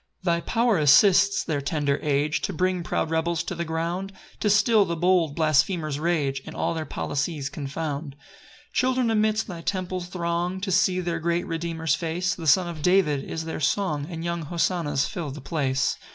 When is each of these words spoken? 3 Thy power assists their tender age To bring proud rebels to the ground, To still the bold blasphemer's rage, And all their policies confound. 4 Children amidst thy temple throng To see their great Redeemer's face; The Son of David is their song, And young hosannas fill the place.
3 0.23 0.25
Thy 0.33 0.41
power 0.41 0.77
assists 0.79 1.43
their 1.43 1.61
tender 1.61 1.99
age 2.01 2.41
To 2.41 2.51
bring 2.53 2.81
proud 2.81 3.11
rebels 3.11 3.43
to 3.43 3.53
the 3.53 3.63
ground, 3.63 4.11
To 4.39 4.49
still 4.49 4.83
the 4.83 4.95
bold 4.95 5.35
blasphemer's 5.35 5.99
rage, 5.99 6.41
And 6.43 6.55
all 6.55 6.73
their 6.73 6.87
policies 6.87 7.51
confound. 7.51 8.15
4 8.19 8.25
Children 8.73 9.11
amidst 9.11 9.45
thy 9.45 9.61
temple 9.61 10.01
throng 10.01 10.59
To 10.61 10.71
see 10.71 11.01
their 11.01 11.19
great 11.19 11.45
Redeemer's 11.45 11.93
face; 11.93 12.33
The 12.33 12.47
Son 12.47 12.67
of 12.67 12.81
David 12.81 13.23
is 13.23 13.45
their 13.45 13.59
song, 13.59 14.07
And 14.09 14.23
young 14.25 14.41
hosannas 14.41 15.05
fill 15.07 15.29
the 15.29 15.39
place. 15.39 15.99